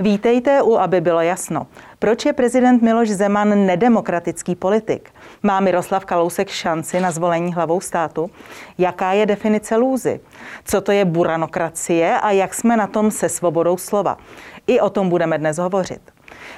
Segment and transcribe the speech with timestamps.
[0.00, 1.66] Vítejte u, aby bylo jasno.
[1.98, 5.10] Proč je prezident Miloš Zeman nedemokratický politik?
[5.42, 8.30] Má Miroslav Kalousek šanci na zvolení hlavou státu?
[8.78, 10.20] Jaká je definice lůzy?
[10.64, 14.18] Co to je buranokracie a jak jsme na tom se svobodou slova?
[14.66, 16.00] I o tom budeme dnes hovořit.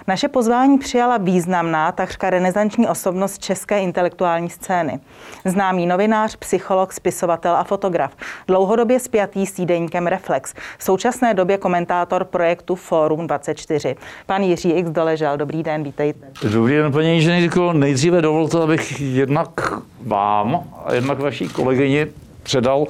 [0.07, 5.01] Naše pozvání přijala významná, takřka renesanční osobnost české intelektuální scény.
[5.45, 8.13] Známý novinář, psycholog, spisovatel a fotograf.
[8.49, 10.55] Dlouhodobě spjatý s týdeníkem Reflex.
[10.79, 13.97] V současné době komentátor projektu Forum 24.
[14.27, 14.91] Pan Jiří X.
[14.91, 16.27] Doležel, dobrý den, vítejte.
[16.53, 17.73] Dobrý den, paní inženýrko.
[17.73, 19.73] Nejdříve dovolte, abych jednak
[20.07, 22.07] vám a jednak vaší kolegyni
[22.43, 22.87] předal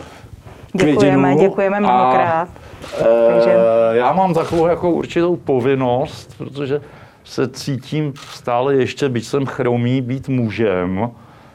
[0.74, 2.48] Děkujeme, děkujeme mnohokrát.
[2.48, 2.61] A,
[3.28, 3.56] Takže...
[3.92, 6.80] Já mám takovou jako určitou povinnost, protože
[7.24, 11.10] se cítím stále ještě, byť jsem chromý, být mužem,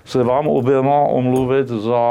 [0.06, 2.02] se vám oběma omluvit za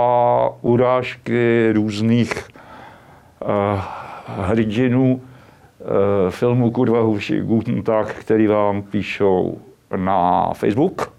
[0.63, 3.81] urážky různých uh,
[4.27, 7.43] hrdinů uh, filmu Kurva Huši
[7.83, 9.59] Tag, který vám píšou
[9.97, 11.13] na Facebook.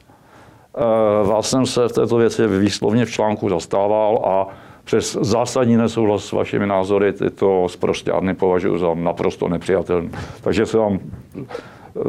[1.24, 4.48] Uh, vás jsem se v této věci výslovně v článku zastával a
[4.88, 10.10] přes zásadní nesouhlas s vašimi názory tyto zprostě považuji za naprosto nepřijatelné.
[10.42, 11.00] Takže se vám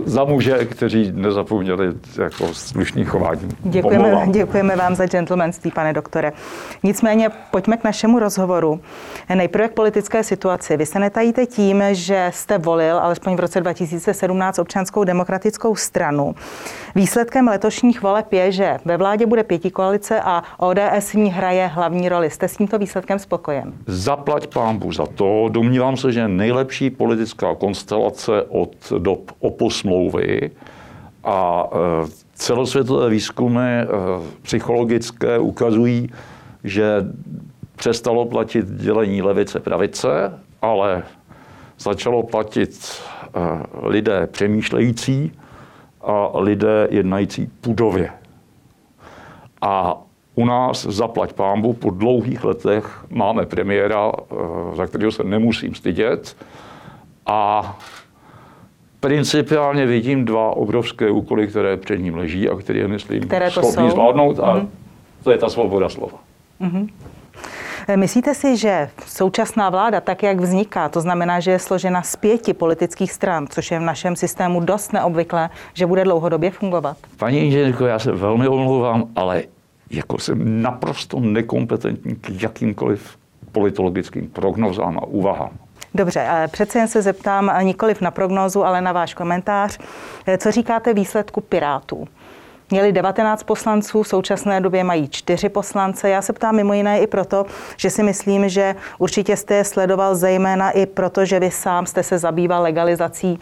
[0.04, 3.48] za muže, kteří nezapomněli jako slušný chování.
[3.64, 6.32] Děkujeme, děkujeme vám za gentlemanství, pane doktore.
[6.82, 8.80] Nicméně pojďme k našemu rozhovoru.
[9.34, 10.76] Nejprve k politické situaci.
[10.76, 16.34] Vy se netajíte tím, že jste volil, alespoň v roce 2017, občanskou demokratickou stranu.
[16.94, 21.66] Výsledkem letošních voleb je, že ve vládě bude pěti koalice a ODS v ní hraje
[21.66, 22.30] hlavní roli.
[22.30, 23.72] Jste s tímto výsledkem spokojen?
[23.86, 25.48] Zaplať pámbu za to.
[25.48, 30.50] Domnívám se, že nejlepší politická konstelace od dob opos smlouvy
[31.24, 31.76] a e,
[32.34, 33.86] celosvětové výzkumy e,
[34.42, 36.10] psychologické ukazují,
[36.64, 37.04] že
[37.76, 41.02] přestalo platit dělení levice-pravice, ale
[41.78, 43.02] začalo platit
[43.34, 43.40] e,
[43.88, 45.32] lidé přemýšlející
[46.00, 48.10] a lidé jednající pudově.
[49.60, 49.96] A
[50.34, 54.12] u nás zaplať pámbu po dlouhých letech máme premiéra,
[54.74, 56.36] za kterého se nemusím stydět.
[57.26, 57.78] A
[59.00, 63.62] principiálně vidím dva obrovské úkoly, které před ním leží a které je, myslím, které to
[63.62, 63.90] schopný jsou?
[63.90, 64.68] zvládnout a mm-hmm.
[65.24, 66.18] to je ta svoboda slova.
[66.60, 66.88] Mm-hmm.
[67.96, 72.52] Myslíte si, že současná vláda, tak jak vzniká, to znamená, že je složena z pěti
[72.52, 76.96] politických stran, což je v našem systému dost neobvyklé, že bude dlouhodobě fungovat?
[77.16, 79.42] Paní inženýrko, já se velmi omlouvám, ale
[79.90, 83.18] jako jsem naprosto nekompetentní k jakýmkoliv
[83.52, 85.50] politologickým prognozám a úvahám.
[85.94, 89.78] Dobře, přece jen se zeptám nikoliv na prognózu, ale na váš komentář.
[90.26, 92.08] Eh, co říkáte výsledku Pirátů?
[92.70, 96.08] Měli 19 poslanců, v současné době mají 4 poslance.
[96.08, 97.46] Já se ptám mimo jiné i proto,
[97.76, 102.02] že si myslím, že určitě jste je sledoval zejména i proto, že vy sám jste
[102.02, 103.38] se zabýval legalizací,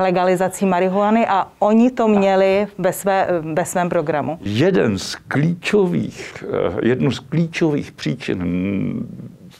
[0.00, 4.38] legalizací marihuany a oni to měli ve, své, ve svém programu.
[4.40, 8.42] Jeden z klíčových, eh, jednu z klíčových příčin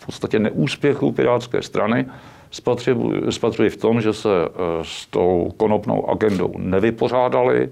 [0.08, 2.06] podstatě neúspěchu Pirátské strany
[3.30, 4.48] spatřuji v tom, že se eh,
[4.82, 7.68] s tou konopnou agendou nevypořádali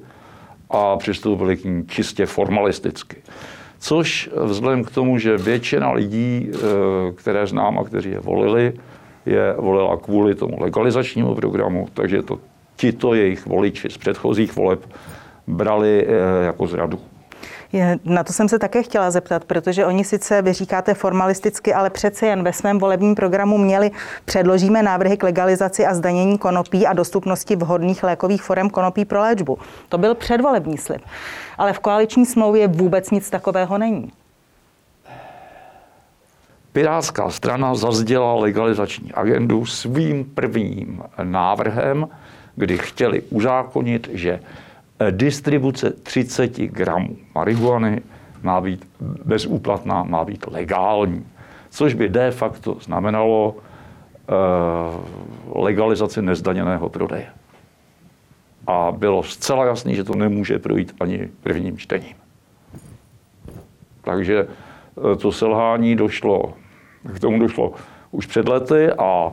[0.71, 3.17] a přistoupili k ní čistě formalisticky.
[3.79, 6.59] Což vzhledem k tomu, že většina lidí, eh,
[7.15, 8.73] které znám a kteří je volili,
[9.27, 12.39] je volila kvůli tomu legalizačnímu programu, takže to
[12.77, 14.93] tito jejich voliči z předchozích voleb
[15.47, 17.01] brali eh, jako zradu.
[18.05, 22.27] Na to jsem se také chtěla zeptat, protože oni sice, vy říkáte formalisticky, ale přece
[22.27, 23.91] jen ve svém volebním programu měli
[24.25, 29.59] předložíme návrhy k legalizaci a zdanění konopí a dostupnosti vhodných lékových forem konopí pro léčbu.
[29.89, 31.03] To byl předvolební slib.
[31.59, 34.13] Ale v koaliční smlouvě vůbec nic takového není.
[36.73, 42.09] Pirátská strana zazděla legalizační agendu svým prvním návrhem,
[42.57, 44.41] kdy chtěli uzákonit, že
[45.11, 48.03] distribuce 30 gramů marihuany
[48.43, 48.89] má být
[49.25, 51.27] bezúplatná, má být legální.
[51.71, 57.27] Což by de facto znamenalo uh, legalizaci nezdaněného prodeje.
[58.67, 62.15] A bylo zcela jasné, že to nemůže projít ani prvním čtením.
[64.03, 66.55] Takže eh, to selhání došlo,
[67.15, 67.73] k tomu došlo
[68.11, 69.33] už před lety a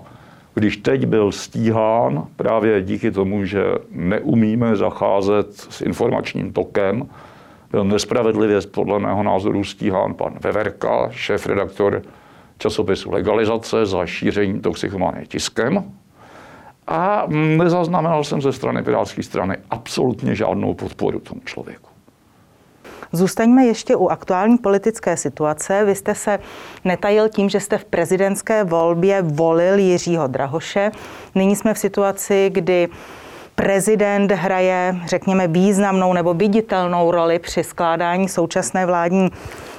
[0.53, 7.09] když teď byl stíhán právě díky tomu, že neumíme zacházet s informačním tokem,
[7.71, 12.01] byl nespravedlivě podle mého názoru stíhán pan Veverka, šéf-redaktor
[12.57, 15.83] časopisu Legalizace za šíření toxicomanie tiskem.
[16.87, 17.25] A
[17.57, 21.92] nezaznamenal jsem ze strany Pirátské strany absolutně žádnou podporu tomu člověku.
[23.15, 25.85] Zůstaňme ještě u aktuální politické situace.
[25.85, 26.39] Vy jste se
[26.85, 30.91] netajil tím, že jste v prezidentské volbě volil Jiřího Drahoše.
[31.35, 32.89] Nyní jsme v situaci, kdy
[33.55, 39.29] prezident hraje, řekněme, významnou nebo viditelnou roli při skládání současné vládní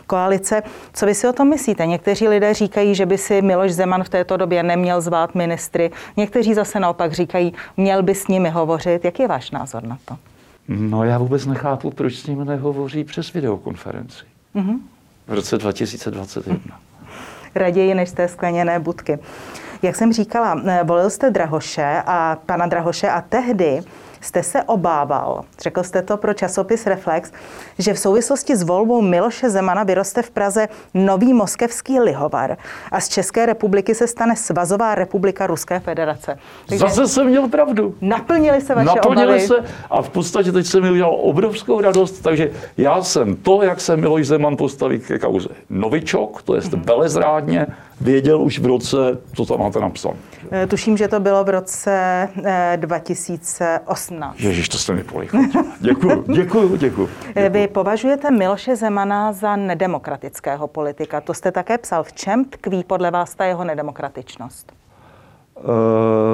[0.06, 0.62] koalice.
[0.92, 1.86] Co vy si o tom myslíte?
[1.86, 5.90] Někteří lidé říkají, že by si Miloš Zeman v této době neměl zvát ministry.
[6.16, 9.04] Někteří zase naopak říkají, měl by s nimi hovořit.
[9.04, 10.16] Jaký je váš názor na to?
[10.68, 14.24] No já vůbec nechápu, proč s ním nehovoří přes videokonferenci.
[14.54, 14.78] Mm-hmm.
[15.26, 16.80] V roce 2021.
[17.54, 19.18] Raději než té skleněné budky.
[19.82, 23.82] Jak jsem říkala, eh, volil jste Drahoše a pana Drahoše a tehdy
[24.24, 27.32] jste se obával, řekl jste to pro časopis Reflex,
[27.78, 32.56] že v souvislosti s volbou Miloše Zemana vyroste v Praze nový moskevský lihovar
[32.92, 36.38] a z České republiky se stane Svazová republika Ruské federace.
[36.66, 37.94] Takže Zase jsem měl pravdu.
[38.00, 39.46] Naplnili se vaše Naplnili obavy.
[39.46, 39.54] se
[39.90, 43.96] a v podstatě teď se mi udělal obrovskou radost, takže já jsem to, jak se
[43.96, 46.84] Miloš Zeman postaví ke kauze Novičok, to je mm-hmm.
[46.84, 47.66] velezrádně,
[48.04, 48.96] věděl už v roce,
[49.34, 50.16] co tam máte napsané.
[50.50, 52.28] Eh, tuším, že to bylo v roce
[52.76, 54.36] 2018.
[54.40, 55.62] Eh, Ježíš, to jste mi polichotil.
[55.80, 57.08] Děkuju, děkuju, děkuju.
[57.34, 61.20] Eh, vy považujete Miloše Zemana za nedemokratického politika.
[61.20, 62.02] To jste také psal.
[62.02, 64.72] V čem tkví podle vás ta jeho nedemokratičnost?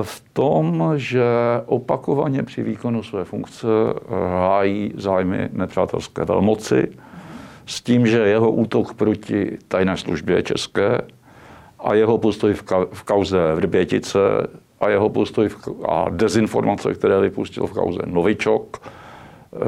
[0.03, 1.25] V tom, že
[1.67, 3.67] opakovaně při výkonu své funkce
[4.29, 6.89] hájí zájmy nepřátelské velmoci,
[7.67, 11.01] s tím, že jeho útok proti tajné službě české
[11.85, 14.19] a jeho postoj v, ka- v kauze Vrbětice
[14.81, 19.59] a jeho postoj v, a dezinformace, které vypustil v kauze Novičok, eh,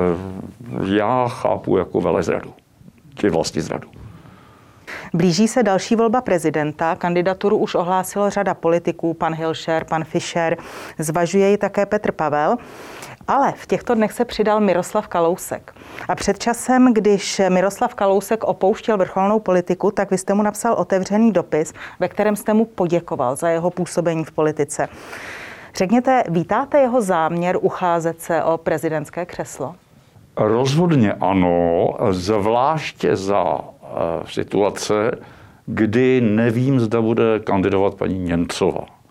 [0.95, 2.53] já chápu jako velezradu,
[3.15, 3.89] či vlastně zradu.
[5.15, 6.97] Blíží se další volba prezidenta.
[6.97, 10.57] Kandidaturu už ohlásilo řada politiků, pan Hilšer, pan Fischer,
[10.99, 12.57] zvažuje ji také Petr Pavel.
[13.29, 15.75] Ale v těchto dnech se přidal Miroslav Kalousek.
[16.09, 21.33] A před časem, když Miroslav Kalousek opouštěl vrcholnou politiku, tak vy jste mu napsal otevřený
[21.33, 24.89] dopis, ve kterém jste mu poděkoval za jeho působení v politice.
[25.75, 29.75] Řekněte, vítáte jeho záměr ucházet se o prezidentské křeslo?
[30.37, 33.61] Rozhodně ano, zvláště za uh,
[34.27, 35.11] situace,
[35.67, 39.02] kdy nevím, zda bude kandidovat paní Němcová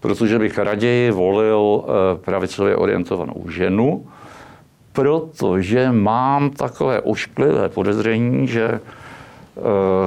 [0.00, 4.06] protože bych raději volil eh, pravicově orientovanou ženu,
[4.92, 8.80] protože mám takové ošklivé podezření, že eh,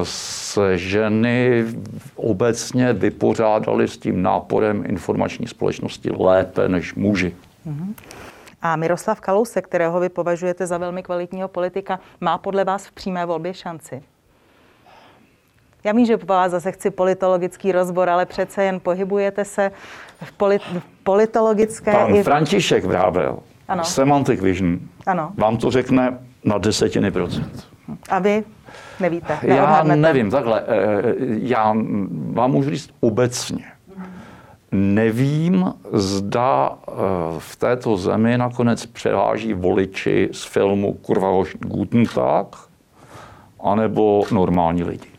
[0.04, 1.66] se ženy
[2.16, 7.36] obecně vypořádaly s tím náporem informační společnosti lépe než muži.
[7.66, 7.96] Mhm.
[8.62, 13.26] A Miroslav Kalousek, kterého vy považujete za velmi kvalitního politika, má podle vás v přímé
[13.26, 14.04] volbě šanci?
[15.84, 19.72] Já vím, že po vás zase chci politologický rozbor, ale přece jen pohybujete se
[20.24, 21.92] v, polit, v politologické...
[21.92, 22.24] Pan i...
[22.24, 23.84] František Vrábel, ano.
[23.84, 25.32] Semantic Vision, ano.
[25.38, 27.68] vám to řekne na desetiny procent.
[28.10, 28.44] A vy
[29.00, 29.40] nevíte?
[29.42, 30.64] Já nevím, takhle.
[30.68, 31.76] Eh, já
[32.32, 33.66] vám můžu říct obecně.
[34.72, 36.92] Nevím, zda eh,
[37.38, 42.56] v této zemi nakonec převáží voliči z filmu Kurva Guten Tag,
[43.64, 45.13] anebo normální lidi.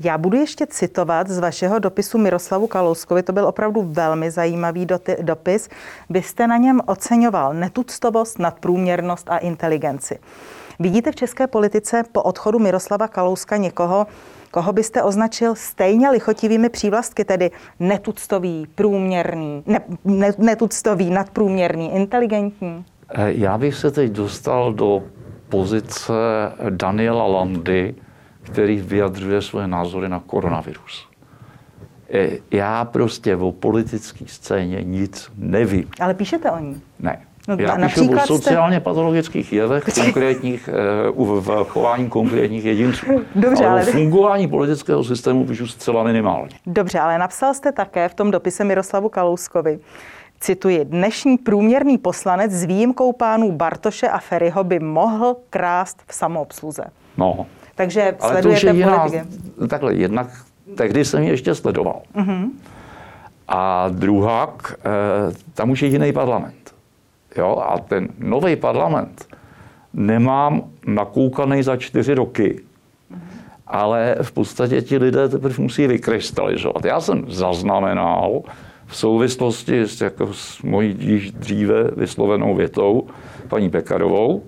[0.00, 4.86] Já budu ještě citovat z vašeho dopisu Miroslavu Kalouskovi, to byl opravdu velmi zajímavý
[5.20, 5.68] dopis.
[6.10, 10.18] Vy jste na něm oceňoval netuctovost, nadprůměrnost a inteligenci.
[10.78, 14.06] Vidíte v české politice po odchodu Miroslava Kalouska někoho,
[14.50, 22.84] koho byste označil stejně lichotivými přívlastky, tedy netuctový, průměrný, ne, ne, netuctový, nadprůměrný, inteligentní?
[23.14, 25.02] Eh, já bych se teď dostal do
[25.48, 26.12] pozice
[26.70, 27.94] Daniela Landy,
[28.48, 31.08] který vyjadřuje své názory na koronavirus.
[32.14, 35.90] E, já prostě o politické scéně nic nevím.
[36.00, 36.80] Ale píšete o ní?
[36.98, 37.20] Ne.
[37.48, 38.84] No, Já píšu o sociálně jste...
[38.84, 43.06] patologických jevech, konkrétních, e, v chování konkrétních jedinců.
[43.34, 43.92] Dobře, ale, ale...
[43.92, 46.50] fungování politického systému píšu zcela minimálně.
[46.66, 49.78] Dobře, ale napsal jste také v tom dopise Miroslavu Kalouskovi,
[50.40, 56.84] cituji, dnešní průměrný poslanec s výjimkou pánů Bartoše a Ferryho by mohl krást v samoobsluze.
[57.16, 57.46] No,
[57.78, 59.68] takže Ale sledujete to už je jiná, politiky.
[59.68, 60.28] Takhle, jednak
[60.74, 62.02] tehdy jsem ji ještě sledoval.
[62.14, 62.50] Uh-huh.
[63.48, 64.78] A druhá, eh,
[65.54, 66.74] tam už je jiný parlament.
[67.36, 67.62] Jo?
[67.70, 69.26] A ten nový parlament
[69.94, 72.60] nemám nakoukaný za čtyři roky,
[73.66, 76.84] ale v podstatě ti lidé teprve musí vykrystalizovat.
[76.84, 78.42] Já jsem zaznamenal
[78.86, 83.06] v souvislosti s, jako s mojí již dříve vyslovenou větou
[83.48, 84.42] paní Pekarovou,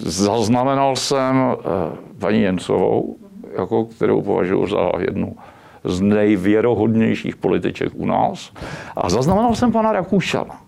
[0.00, 3.16] Zaznamenal jsem eh, paní Jensovou,
[3.58, 5.36] jako, kterou považuji za jednu
[5.84, 8.52] z nejvěrohodnějších političek u nás.
[8.96, 10.60] A zaznamenal jsem pana Rakušana.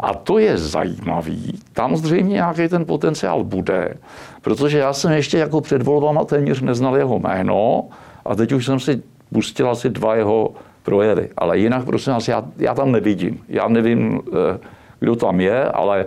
[0.00, 1.58] A to je zajímavý.
[1.72, 3.94] Tam zřejmě nějaký ten potenciál bude,
[4.42, 7.84] protože já jsem ještě jako před volbama téměř neznal jeho jméno
[8.24, 11.28] a teď už jsem si pustil asi dva jeho projevy.
[11.38, 13.40] Ale jinak, prosím vás, já, já tam nevidím.
[13.48, 14.58] Já nevím, eh,
[15.00, 16.06] kdo tam je, ale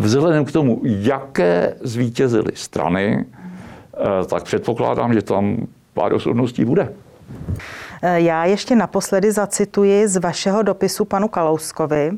[0.00, 3.26] vzhledem k tomu, jaké zvítězily strany,
[3.94, 6.92] eh, tak předpokládám, že tam pár osobností bude.
[8.02, 12.10] Eh, já ještě naposledy zacituji z vašeho dopisu panu Kalouskovi.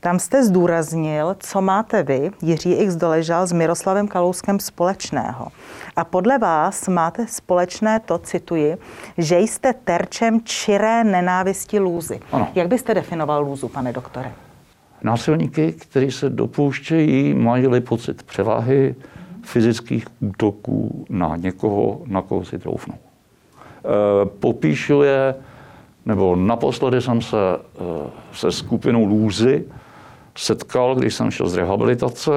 [0.00, 2.96] Tam jste zdůraznil, co máte vy, Jiří X.
[2.96, 5.46] Doležal, s Miroslavem Kalouskem společného.
[5.96, 8.76] A podle vás máte společné to, cituji,
[9.18, 12.20] že jste terčem čiré nenávisti lůzy.
[12.32, 12.48] Ano.
[12.54, 14.32] Jak byste definoval lůzu, pane doktore?
[15.02, 18.94] Násilníky, kteří se dopouštějí, mají pocit převahy
[19.42, 22.94] fyzických útoků na někoho, na koho si troufnou.
[22.94, 22.98] E,
[24.26, 25.34] popíšu je,
[26.06, 27.58] nebo naposledy jsem se e,
[28.32, 29.64] se skupinou Lůzy
[30.36, 32.30] setkal, když jsem šel z rehabilitace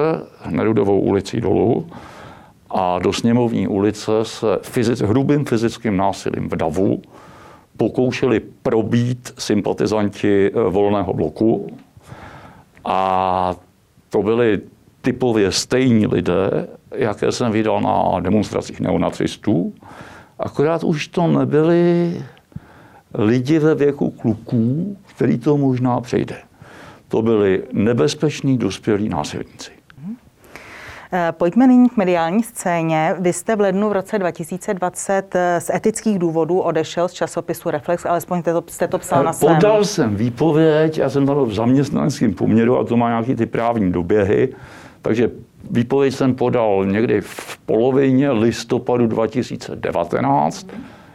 [0.50, 1.86] Nerudovou ulicí dolů
[2.70, 7.02] a do sněmovní ulice se fyzic, hrubým fyzickým násilím v davu
[7.76, 11.66] pokoušeli probít sympatizanti eh, volného bloku.
[12.84, 13.54] A
[14.08, 14.60] to byli
[15.00, 19.74] typově stejní lidé, jaké jsem viděl na demonstracích neonacistů.
[20.38, 22.14] Akorát už to nebyli
[23.14, 26.36] lidi ve věku kluků, který to možná přejde.
[27.08, 29.79] To byli nebezpeční dospělí násilníci.
[31.12, 33.14] Eh, pojďme nyní k mediální scéně.
[33.18, 38.06] Vy jste v lednu v roce 2020 eh, z etických důvodů odešel z časopisu Reflex,
[38.06, 39.54] alespoň jste to, jste to psal na svém.
[39.56, 43.92] Podal jsem výpověď, já jsem tam v zaměstnaneckém poměru a to má nějaký ty právní
[43.92, 44.48] doběhy,
[45.02, 45.30] takže
[45.70, 50.66] výpověď jsem podal někdy v polovině listopadu 2019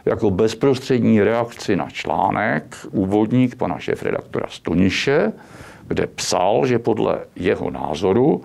[0.04, 5.32] jako bezprostřední reakci na článek úvodník pana šéf-redaktora Stoniše,
[5.88, 8.42] kde psal, že podle jeho názoru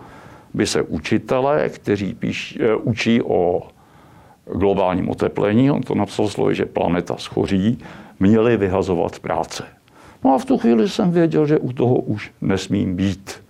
[0.53, 3.61] by se učitelé, kteří píš, eh, učí o
[4.53, 7.77] globálním oteplení, on to napsal slovy, že planeta schoří,
[8.19, 9.63] měli vyhazovat práce.
[10.23, 13.43] No a v tu chvíli jsem věděl, že u toho už nesmím být.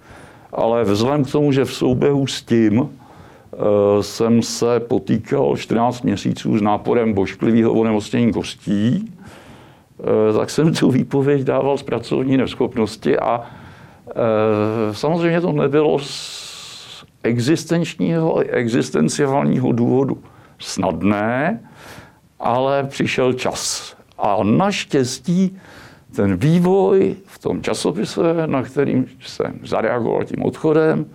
[0.53, 6.58] Ale vzhledem k tomu, že v souběhu s tím e, jsem se potýkal 14 měsíců
[6.58, 9.13] s náporem bošklivého onemocnění kostí,
[10.29, 16.40] e, tak jsem tu výpověď dával z pracovní neschopnosti a e, samozřejmě to nebylo z
[17.23, 20.23] existenčního, existenciálního důvodu
[20.59, 21.59] snadné,
[22.39, 23.93] ale přišel čas.
[24.17, 25.57] A naštěstí
[26.15, 31.05] ten vývoj v tom časopise, na kterým jsem zareagoval tím odchodem,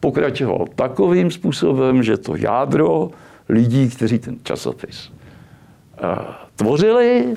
[0.00, 3.10] pokračoval takovým způsobem, že to jádro
[3.48, 6.08] lidí, kteří ten časopis uh,
[6.56, 7.34] tvořili,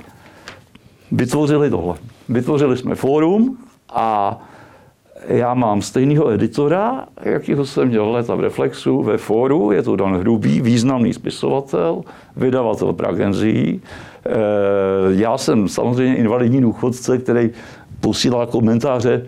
[1.12, 1.95] vytvořili tohle.
[2.29, 3.57] Vytvořili jsme fórum
[3.89, 4.38] a
[5.28, 10.20] já mám stejného editora, jakýho jsem měl léta v Reflexu, ve Fóru, je to Dan
[10.20, 12.02] Hrubý, významný spisovatel,
[12.36, 13.82] vydavatel Pragenzí.
[14.26, 14.30] Eh,
[15.10, 17.50] já jsem samozřejmě invalidní důchodce, který
[18.00, 19.26] posílá komentáře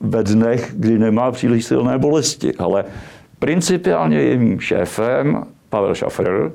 [0.00, 2.84] ve dnech, kdy nemá příliš silné bolesti, ale
[3.38, 6.52] principiálně je mým šéfem Pavel Šafrer,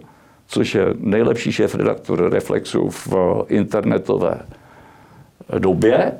[0.48, 3.14] což je nejlepší šéf redaktor Reflexu v
[3.48, 4.38] internetové
[5.60, 6.12] době,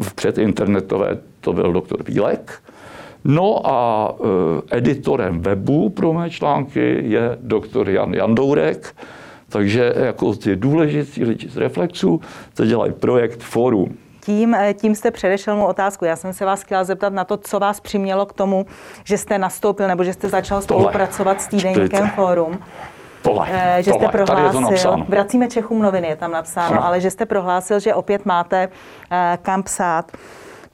[0.00, 2.62] v předinternetové to byl doktor Bílek.
[3.24, 4.10] No a
[4.70, 8.96] e, editorem webu pro mé články je doktor Jan Jandourek,
[9.48, 12.20] takže jako ty důležití lidi z Reflexu,
[12.54, 13.94] to dělají projekt Forum.
[14.20, 16.04] Tím, e, tím jste předešel mu otázku.
[16.04, 18.66] Já jsem se vás chtěla zeptat na to, co vás přimělo k tomu,
[19.04, 21.44] že jste nastoupil nebo že jste začal spolupracovat Tohle.
[21.44, 22.58] s týdenníkem Forum.
[23.22, 26.84] Tohle, e, že jste tohle, prohlásil, vracíme Čechům noviny, je tam napsáno, ano.
[26.86, 28.68] ale že jste prohlásil, že opět máte
[29.42, 30.12] kam psát.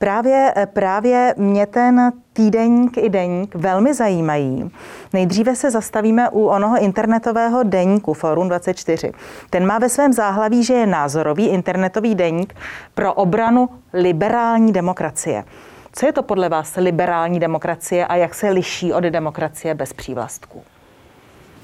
[0.02, 4.70] Právě, právě mě ten týdeník i deník velmi zajímají.
[5.12, 9.12] Nejdříve se zastavíme u onoho internetového deníku Forum 24.
[9.50, 12.54] Ten má ve svém záhlaví, že je názorový internetový deník
[12.94, 15.44] pro obranu liberální demokracie.
[15.92, 20.62] Co je to podle vás liberální demokracie a jak se liší od demokracie bez přívlastků?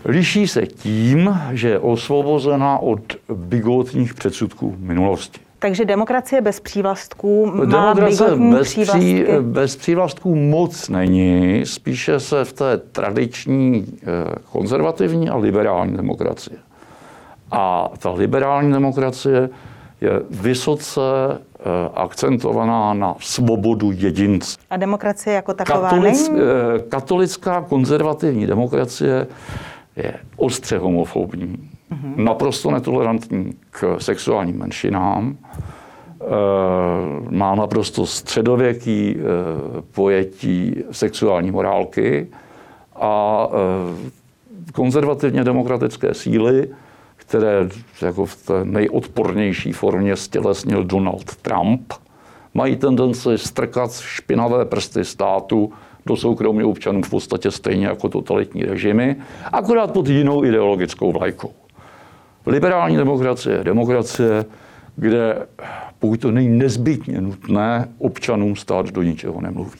[0.04, 3.00] Liší se tím, že je osvobozená od
[3.34, 5.47] bigotních předsudků minulosti.
[5.58, 12.52] Takže demokracie bez přívlastků má demokracie bez, pří, bez přívlastků moc není, spíše se v
[12.52, 14.06] té tradiční eh,
[14.52, 16.58] konzervativní a liberální demokracie.
[17.50, 19.50] A ta liberální demokracie
[20.00, 21.00] je vysoce
[21.30, 21.62] eh,
[21.94, 24.56] akcentovaná na svobodu jedince.
[24.70, 26.40] A demokracie jako taková Katolic, není?
[26.40, 29.26] Eh, katolická konzervativní demokracie
[29.96, 32.24] je ostře homofobní, mm-hmm.
[32.24, 35.36] naprosto netolerantní k sexuálním menšinám,
[37.30, 39.16] má naprosto středověký
[39.94, 42.26] pojetí sexuální morálky
[42.96, 43.48] a
[44.72, 46.68] konzervativně demokratické síly,
[47.16, 47.68] které
[48.02, 51.92] jako v té nejodpornější formě stělesnil Donald Trump,
[52.54, 55.72] mají tendenci strkat špinavé prsty státu
[56.06, 59.16] do soukromí občanů v podstatě stejně jako totalitní režimy,
[59.52, 61.52] akorát pod jinou ideologickou vlajkou.
[62.48, 64.44] Liberální demokracie je demokracie,
[64.96, 65.46] kde
[65.98, 69.78] pokud to není nezbytně nutné, občanům stát do ničeho nemluví.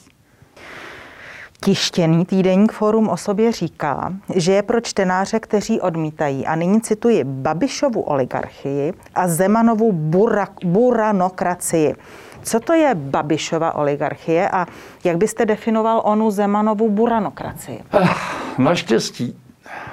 [1.63, 7.23] Tištěný týdeník Forum o sobě říká, že je pro čtenáře, kteří odmítají, a nyní cituji,
[7.23, 11.95] Babišovu oligarchii a Zemanovu bura, buranokracii.
[12.43, 14.65] Co to je Babišova oligarchie a
[15.03, 17.79] jak byste definoval onu Zemanovu buranokracii?
[17.91, 18.15] Ah,
[18.57, 19.37] naštěstí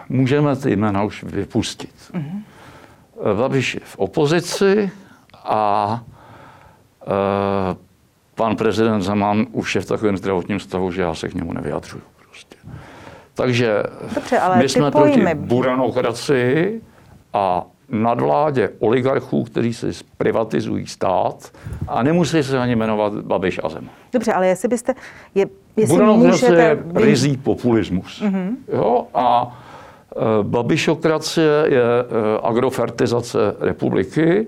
[0.09, 1.95] můžeme ty jména už vypustit.
[2.13, 2.43] Mm-hmm.
[3.35, 4.91] Babiš je v opozici
[5.45, 6.01] a
[7.07, 7.77] e,
[8.35, 12.03] pan prezident Zeman už je v takovém zdravotním stavu, že já se k němu nevyjadřuju.
[12.29, 12.57] Prostě.
[13.35, 13.83] Takže
[14.15, 15.23] Dobře, ale my jsme pojmy...
[15.23, 16.81] proti buranokracii
[17.33, 21.53] a nadvládě oligarchů, kteří si privatizují stát
[21.89, 23.91] a nemusí se ani jmenovat Babiš a Zeman.
[24.13, 24.95] Dobře, ale jestli byste...
[25.35, 26.63] Je, jestli Buranokracie můžete...
[26.63, 28.23] je rizí populismus.
[28.23, 28.57] Mm-hmm.
[28.73, 29.07] Jo?
[29.15, 29.59] A
[30.43, 32.05] Babišokracie je e,
[32.43, 34.47] agrofertizace republiky,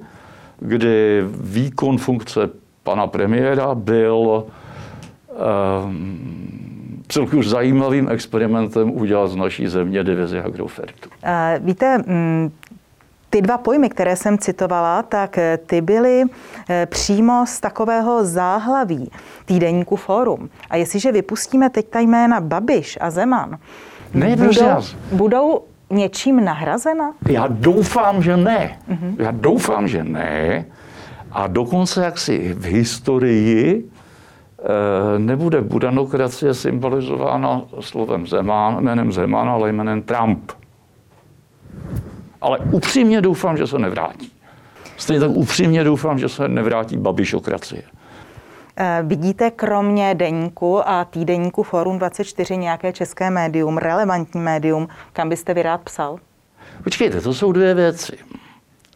[0.59, 2.41] kdy výkon funkce
[2.83, 4.45] pana premiéra byl
[5.85, 11.11] um, celku zajímavým experimentem udělat z naší země divizi Agrofertu.
[11.61, 12.53] Víte, mm,
[13.31, 16.25] ty dva pojmy, které jsem citovala, tak eh, ty byly
[16.69, 19.11] eh, přímo z takového záhlaví
[19.45, 20.51] týdeníku Fórum.
[20.71, 23.59] A jestliže vypustíme teď ta jména Babiš a Zeman,
[24.15, 24.81] ne, budou,
[25.13, 25.61] budou
[25.91, 27.13] něčím nahrazena?
[27.29, 28.79] Já doufám, že ne.
[28.91, 29.15] Uh-huh.
[29.19, 30.65] Já doufám, že ne.
[31.33, 33.85] A dokonce jaksi v historii
[34.59, 40.53] eh, nebude budanokracie symbolizována slovem Zeman, jménem Zeman, ale jménem Trump.
[42.41, 44.33] Ale upřímně doufám, že se nevrátí.
[44.97, 47.83] Stejně tak upřímně doufám, že se nevrátí babišokracie.
[48.81, 55.55] Eh, vidíte kromě deníku a týdeníku Forum 24 nějaké české médium, relevantní médium, kam byste
[55.55, 56.19] vy rád psal?
[56.85, 58.19] Počkejte, to jsou dvě věci.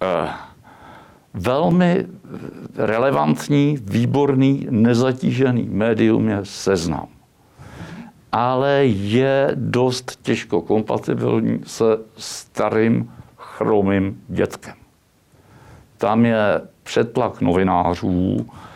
[0.03, 0.31] Uh,
[1.35, 2.07] velmi
[2.77, 7.07] relevantní, výborný, nezatížený médium je seznam.
[8.33, 11.85] Ale je dost těžko kompatibilní se
[12.17, 14.75] starým chromým dětkem.
[15.99, 18.72] Tam je přetlak novinářů, eh,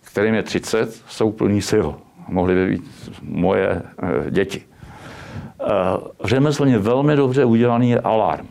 [0.00, 1.88] kterým je 30, jsou plní sil.
[2.28, 2.84] Mohly by být
[3.22, 4.62] moje eh, děti.
[5.60, 5.66] Eh,
[6.24, 8.46] řemeslně velmi dobře udělaný je alarm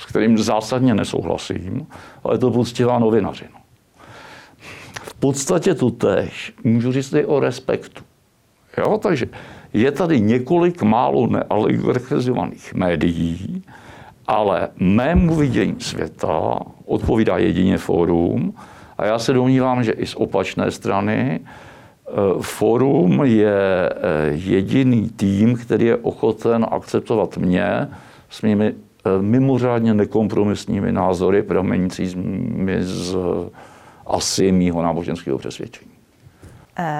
[0.00, 1.86] s kterým zásadně nesouhlasím,
[2.24, 3.60] ale to poctivá novinařina.
[5.02, 8.02] V podstatě to tež můžu říct i o respektu.
[8.78, 9.26] Jo, takže
[9.72, 13.62] je tady několik málo nealigarchizovaných médií,
[14.26, 18.54] ale mému vidění světa odpovídá jedině fórum
[19.00, 23.96] a já se domnívám, že i z opačné strany eh, Fórum je eh,
[24.30, 27.88] jediný tým, který je ochoten akceptovat mě
[28.30, 33.16] s mými Eh, mimořádně nekompromisními názory pramenícími z
[34.06, 35.90] asi mýho náboženského přesvědčení.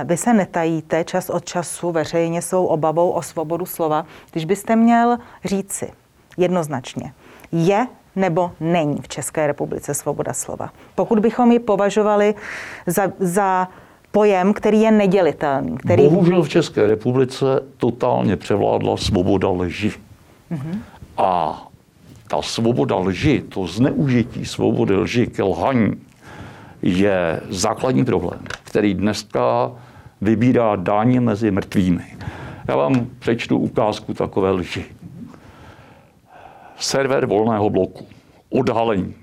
[0.04, 4.06] Vy se netajíte čas od času veřejně svou obavou o svobodu slova.
[4.32, 5.92] Když byste měl říci
[6.36, 7.12] jednoznačně,
[7.52, 7.86] je
[8.20, 10.70] nebo není v České republice svoboda slova?
[10.94, 12.34] Pokud bychom ji považovali
[12.86, 13.68] za, za
[14.12, 15.76] pojem, který je nedělitelný.
[15.76, 16.02] Který...
[16.02, 17.44] Bohužel v České republice
[17.76, 19.92] totálně převládla svoboda leži.
[20.52, 20.78] Mm-hmm.
[21.16, 21.62] A
[22.28, 25.92] ta svoboda lži, to zneužití svobody lži ke lhaní,
[26.82, 29.72] je základní problém, který dneska
[30.20, 32.04] vybírá dáně mezi mrtvými.
[32.68, 34.84] Já vám přečtu ukázku takové lži.
[36.80, 38.06] Server volného bloku.
[38.50, 39.14] Odhalení.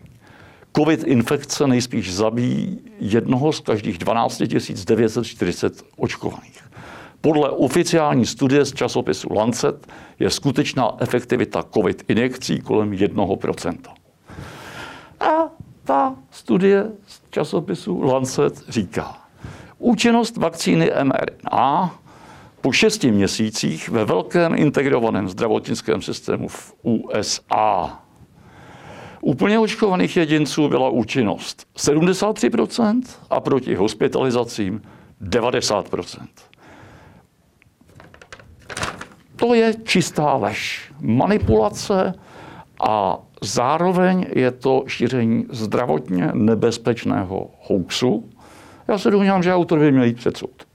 [0.76, 4.42] COVID infekce nejspíš zabíjí jednoho z každých 12
[4.86, 6.64] 940 očkovaných.
[7.22, 9.88] Podle oficiální studie z časopisu Lancet
[10.20, 13.78] je skutečná efektivita COVID injekcí kolem 1%.
[15.20, 15.50] A
[15.84, 19.18] ta studie z časopisu Lancet říká,
[19.80, 22.00] účinnost vakcíny mRNA
[22.62, 28.00] po šesti měsících ve velkém integrovaném zdravotnickém systému v USA.
[29.22, 34.82] Úplně očkovaných jedinců byla účinnost 73% a proti hospitalizacím
[35.22, 36.28] 90%.
[39.36, 42.14] To je čistá lež, manipulace
[42.90, 48.30] a zároveň je to šíření zdravotně nebezpečného hoaxu.
[48.88, 50.67] Já se domnívám, že autor by měl jít před soud.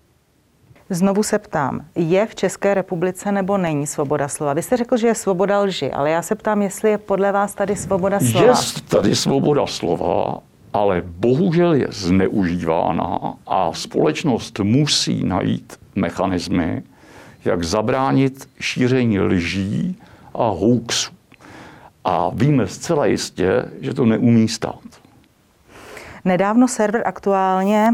[0.92, 4.52] Znovu se ptám, je v České republice nebo není svoboda slova?
[4.52, 7.55] Vy jste řekl, že je svoboda lži, ale já se ptám, jestli je podle vás
[7.55, 8.46] tady svoboda slova.
[8.46, 10.38] Je tady svoboda slova,
[10.72, 16.83] ale bohužel je zneužívána a společnost musí najít mechanismy,
[17.44, 19.96] jak zabránit šíření lží
[20.35, 21.12] a hoaxů.
[22.05, 24.83] A víme zcela jistě, že to neumí stát.
[26.24, 27.88] Nedávno server aktuálně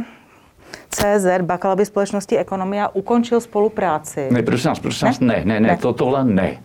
[0.90, 4.28] CZ, bakalavy společnosti Ekonomia, ukončil spolupráci.
[4.30, 5.76] Ne, prosím nás, prosím nás, ne, ne, ne, ne.
[5.76, 6.62] To, tohle ne.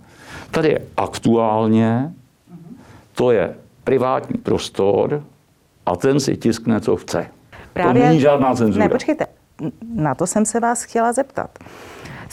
[0.51, 2.13] Tady je aktuálně,
[3.15, 5.23] to je privátní prostor
[5.85, 7.27] a ten si tiskne, co chce.
[7.73, 8.85] Právě, to není žádná cenzura.
[8.85, 9.25] Ne, počkejte,
[9.95, 11.59] na to jsem se vás chtěla zeptat.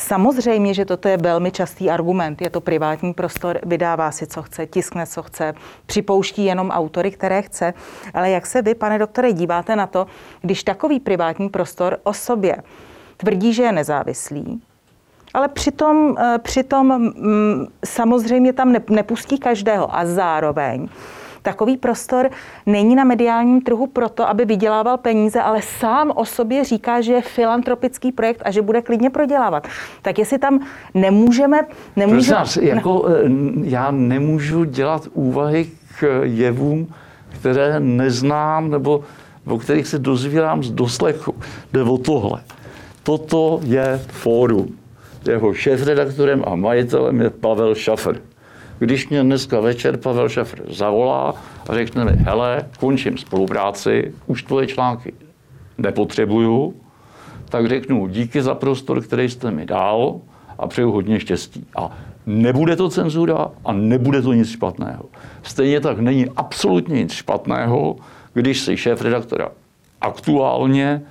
[0.01, 2.43] Samozřejmě, že toto je velmi častý argument.
[2.43, 5.55] Je to privátní prostor, vydává si, co chce, tiskne, co chce,
[5.87, 7.75] připouští jenom autory, které chce.
[8.15, 10.07] Ale jak se vy, pane doktore, díváte na to,
[10.41, 12.57] když takový privátní prostor o sobě
[13.17, 14.63] tvrdí, že je nezávislý,
[15.35, 20.89] ale přitom, eh, přitom mm, samozřejmě tam nepustí každého a zároveň
[21.43, 22.31] Takový prostor
[22.67, 27.23] není na mediálním trhu proto, aby vydělával peníze, ale sám o sobě říká, že je
[27.23, 29.69] filantropický projekt a že bude klidně prodělávat.
[30.03, 31.67] Tak jestli tam nemůžeme...
[31.97, 33.63] nemůžeme nás, jako, no.
[33.65, 36.95] já nemůžu dělat úvahy k jevům,
[37.29, 39.05] které neznám nebo
[39.47, 41.35] o kterých se dozvírám z doslechu.
[41.73, 42.43] Jde o tohle.
[43.03, 44.69] Toto je fórum.
[45.29, 48.21] Jeho šéf-redaktorem a majitelem je Pavel Šafer.
[48.81, 51.35] Když mě dneska večer Pavel Šafr zavolá
[51.69, 55.13] a řekne mi, hele, končím spolupráci, už tvoje články
[55.79, 56.75] nepotřebuju,
[57.49, 60.21] tak řeknu díky za prostor, který jste mi dal
[60.59, 61.67] a přeju hodně štěstí.
[61.77, 65.05] A nebude to cenzura a nebude to nic špatného.
[65.43, 67.97] Stejně tak není absolutně nic špatného,
[68.35, 69.49] když si šéf redaktora
[70.01, 71.03] aktuálně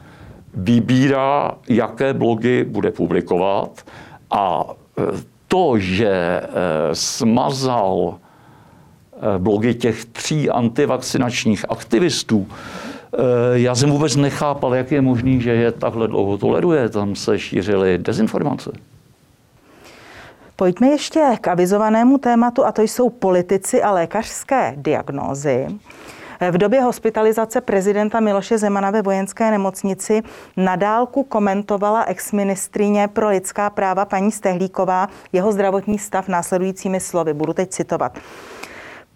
[0.53, 3.85] vybírá, jaké blogy bude publikovat
[4.31, 4.63] a
[4.97, 5.03] e,
[5.49, 6.47] to, že eh,
[6.93, 13.17] smazal eh, blogy těch tří antivakcinačních aktivistů, eh,
[13.59, 16.89] já jsem vůbec nechápal, jak je možný, že je takhle dlouho toleruje.
[16.89, 18.71] Tam se šířily dezinformace.
[20.55, 25.67] Pojďme ještě k avizovanému tématu, a to jsou politici a lékařské diagnózy.
[26.51, 30.21] V době hospitalizace prezidenta Miloše Zemana ve vojenské nemocnici
[30.57, 37.33] nadálku komentovala exministrině pro lidská práva paní Stehlíková jeho zdravotní stav následujícími slovy.
[37.33, 38.17] Budu teď citovat.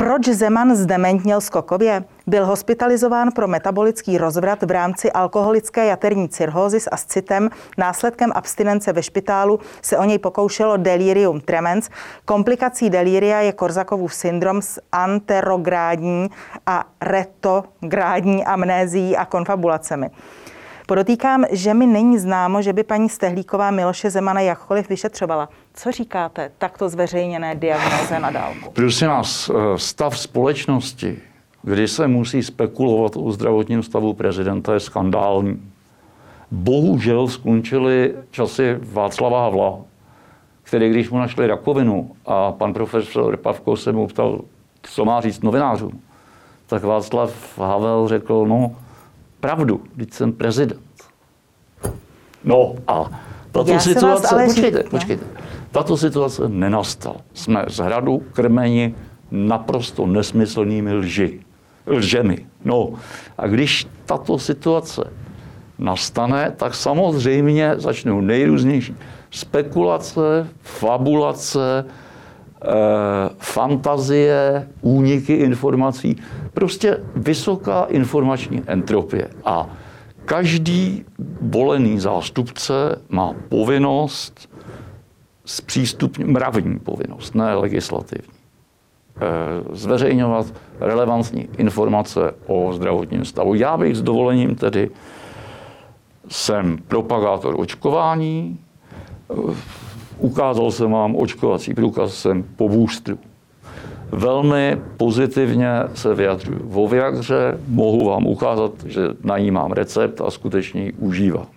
[0.04, 2.04] Proč Zeman zdementněl skokově?
[2.28, 7.50] Byl hospitalizován pro metabolický rozvrat v rámci alkoholické jaterní cirhózy s ascitem.
[7.78, 11.90] Následkem abstinence ve špitálu se o něj pokoušelo delirium tremens.
[12.26, 16.30] Komplikací deliria je Korzakovův syndrom s anterográdní
[16.66, 20.10] a retográdní amnézií a konfabulacemi.
[20.88, 25.50] Podotýkám, že mi není známo, že by paní Stehlíková Miloše Zemana jakkoliv vyšetřovala.
[25.74, 28.72] Co říkáte takto zveřejněné diagnoze na dálku?
[28.72, 31.20] Prosím nás, eh, stav společnosti,
[31.62, 35.72] kdy se musí spekulovat o zdravotním stavu prezidenta, je skandální.
[36.52, 39.80] Bohužel skončily časy Václava Havla,
[40.64, 44.42] který, když mu našli rakovinu a pan profesor Pavko se mu ptal,
[44.82, 46.02] co má říct novinářům,
[46.68, 48.76] tak Václav Havel řekl, no,
[49.40, 50.82] pravdu, teď jsem prezident.
[52.44, 53.10] No a
[53.52, 55.26] tato Já situace, ale počkejte, počkejte,
[55.74, 57.26] tato situace nenastala.
[57.34, 58.96] Jsme z hradu krmeni
[59.32, 61.40] naprosto nesmyslnými lži,
[61.88, 62.46] lžemi.
[62.66, 62.94] No
[63.38, 65.10] a když tato situace
[65.80, 68.96] nastane, tak samozřejmě začnou nejrůznější
[69.32, 71.86] spekulace, fabulace,
[72.64, 76.16] Eh, fantazie, úniky informací,
[76.54, 79.28] prostě vysoká informační entropie.
[79.46, 79.70] A
[80.26, 81.06] každý
[81.42, 84.50] volený zástupce má povinnost
[85.46, 88.34] zpřístupnit, mravní povinnost, ne legislativní,
[89.16, 89.22] eh,
[89.76, 93.54] zveřejňovat relevantní informace o zdravotním stavu.
[93.54, 94.90] Já bych s dovolením tedy
[96.30, 98.60] jsem propagátor očkování,
[100.24, 103.18] Ukázal jsem vám očkovací průkaz, jsem po boostru.
[104.12, 110.32] Velmi pozitivně se vyjadřuju o Viagře, mohu vám ukázat, že na ní mám recept a
[110.32, 111.48] skutečně ji užívám.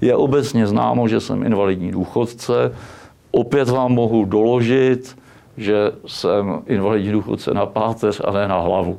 [0.00, 2.72] Je obecně známo, že jsem invalidní důchodce.
[3.34, 5.18] Opět vám mohu doložit,
[5.56, 5.74] že
[6.06, 8.98] jsem invalidní důchodce na páteř a ne na hlavu.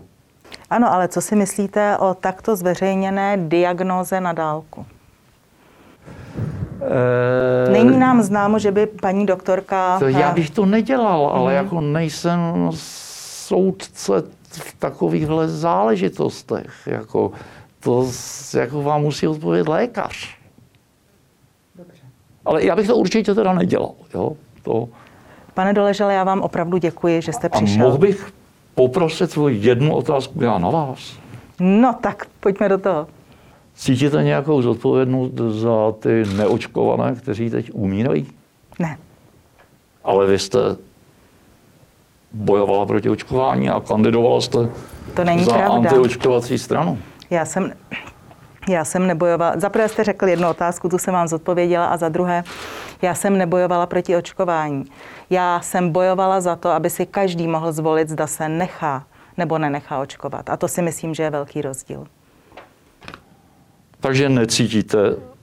[0.70, 4.86] Ano, ale co si myslíte o takto zveřejněné diagnoze na dálku?
[7.68, 7.72] E...
[7.72, 10.00] Není nám známo, že by paní doktorka...
[10.00, 11.58] To já bych to nedělal, ale mm.
[11.58, 12.40] jako nejsem
[13.48, 16.72] soudce v takovýchhle záležitostech.
[16.86, 17.32] Jako,
[17.80, 18.08] to
[18.58, 20.38] jako vám musí odpovědět lékař.
[22.46, 23.92] Ale já bych to určitě teda nedělal.
[24.14, 24.32] Jo?
[24.64, 24.88] To...
[25.54, 27.82] Pane Doležele, já vám opravdu děkuji, že jste přišel.
[27.82, 28.34] A mohl bych
[28.76, 31.18] poprosit svoji jednu otázku já na vás?
[31.60, 33.08] No tak, pojďme do toho.
[33.76, 38.28] Cítíte nějakou zodpovědnost za ty neočkované, kteří teď umírají?
[38.80, 38.98] Ne.
[40.04, 40.60] Ale vy jste
[42.34, 44.70] bojovala proti očkování a kandidovala jste
[45.14, 45.76] to není za pravda.
[45.76, 47.00] antiočkovací stranu.
[47.30, 47.74] Já jsem,
[48.70, 49.54] já jsem nebojovala.
[49.60, 52.44] Za prvé jste řekl jednu otázku, tu jsem vám zodpověděla, a za druhé,
[53.02, 54.86] já jsem nebojovala proti očkování.
[55.30, 59.04] Já jsem bojovala za to, aby si každý mohl zvolit, zda se nechá
[59.38, 60.50] nebo nenechá očkovat.
[60.50, 62.08] A to si myslím, že je velký rozdíl.
[64.00, 64.98] Takže necítíte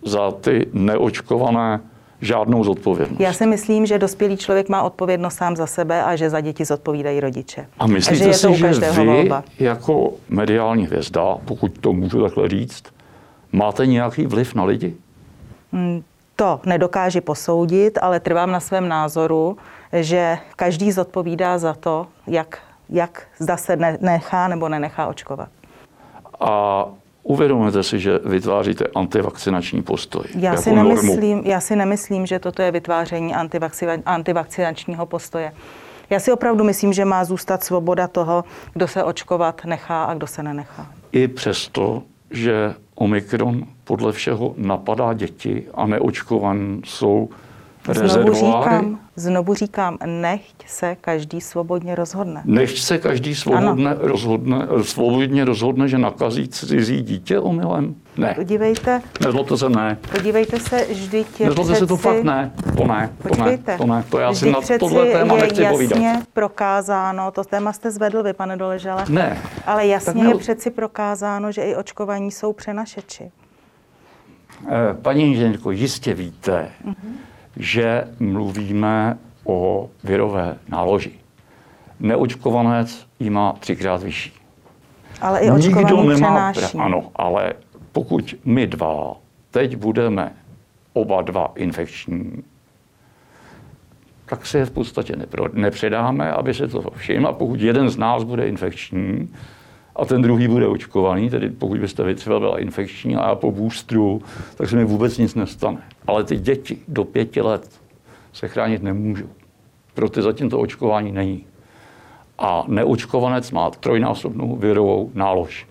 [0.05, 1.81] za ty neočkované
[2.21, 3.21] žádnou zodpovědnost.
[3.21, 6.65] Já si myslím, že dospělý člověk má odpovědnost sám za sebe a že za děti
[6.65, 7.67] zodpovídají rodiče.
[7.79, 9.45] A myslíte a že si, že vy volba.
[9.59, 12.83] jako mediální hvězda, pokud to můžu takhle říct,
[13.53, 14.97] máte nějaký vliv na lidi?
[15.73, 16.03] Hmm,
[16.37, 19.57] to nedokáži posoudit, ale trvám na svém názoru,
[19.93, 25.49] že každý zodpovídá za to, jak, jak zda se nechá nebo nenechá očkovat.
[26.41, 26.87] A
[27.25, 30.25] Uvědomujete si, že vytváříte antivakcinační postoj.
[30.35, 33.35] Já, jako si nemyslím, já si nemyslím, že toto je vytváření
[34.05, 35.53] antivakcinačního postoje.
[36.11, 40.27] Já si opravdu myslím, že má zůstat svoboda toho, kdo se očkovat nechá a kdo
[40.27, 40.87] se nenechá.
[41.13, 47.29] I přesto, že Omikron podle všeho napadá děti a neočkovaní jsou
[47.91, 52.43] Znovu říkám, znovu říkám, nechť se každý svobodně rozhodne.
[52.45, 57.95] Nechť se každý svobodně rozhodne, svobodně rozhodne, že nakazí cizí dítě omylem?
[58.17, 58.35] Ne.
[58.35, 59.03] Podívejte.
[59.25, 59.99] Nezlobte se, ne.
[60.13, 61.81] Podívejte se, vždyť je Nezlobte přeci...
[61.81, 62.53] se, to fakt ne.
[62.77, 64.05] To ne, to ne, to ne.
[64.11, 65.99] To já si na tohle téma nechci povídat.
[65.99, 69.05] je jasně prokázáno, to téma jste zvedl vy, pane Doležele.
[69.09, 69.39] Ne.
[69.67, 73.31] Ale jasně je přeci prokázáno, že i očkovaní jsou přenašeči.
[74.69, 81.13] Eh, paní inženýrko, jistě víte, mm-hmm že mluvíme o virové náloži.
[82.01, 84.33] Neočkovanec ji má třikrát vyšší.
[85.21, 86.79] Ale i Nikdo nemá, přenáší.
[86.79, 87.53] Ano, ale
[87.93, 89.17] pokud my dva
[89.51, 90.33] teď budeme
[90.93, 92.43] oba dva infekční,
[94.27, 95.17] tak se v podstatě
[95.53, 97.29] nepředáme, aby se to všiml.
[97.29, 99.29] A pokud jeden z nás bude infekční,
[99.97, 103.53] a ten druhý bude očkovaný, tedy pokud byste vy třeba byla infekční a já po
[103.53, 104.23] boostru,
[104.57, 105.79] tak se mi vůbec nic nestane.
[106.07, 107.81] Ale ty děti do pěti let
[108.33, 109.29] se chránit nemůžou.
[109.95, 111.47] Pro ty zatím to očkování není.
[112.39, 115.67] A neočkovanec má trojnásobnou virovou nálož.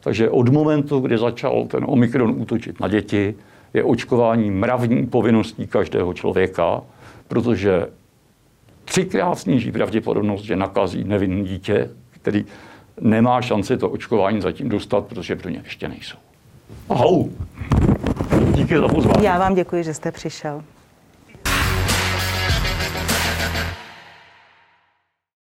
[0.00, 3.34] Takže od momentu, kdy začal ten Omikron útočit na děti,
[3.74, 6.82] je očkování mravní povinností každého člověka,
[7.28, 7.86] protože
[8.84, 12.44] třikrát sníží pravděpodobnost, že nakazí nevinné dítě, který
[13.00, 16.16] nemá šanci to očkování zatím dostat, protože pro ně ještě nejsou.
[16.88, 17.28] Ahau.
[18.54, 19.24] Díky za pozvání.
[19.24, 20.62] Já vám děkuji, že jste přišel.